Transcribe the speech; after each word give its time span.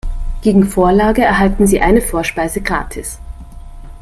Gegen 0.41 0.65
Vorlage 0.65 1.21
erhalten 1.23 1.67
Sie 1.67 1.79
eine 1.79 2.01
Vorspeise 2.01 2.59
gratis. 2.61 3.19